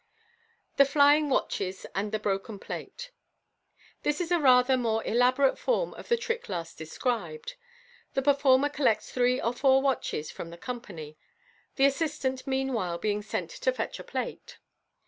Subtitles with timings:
[0.77, 3.11] The Flying Watches and the Broken Plate.—
[4.01, 7.53] This is a rather more elaborate form of the trick last described.
[8.15, 11.19] The performer collects three or four watches from the company,
[11.75, 14.57] the assistant, mean while, being sent to fetch a plate.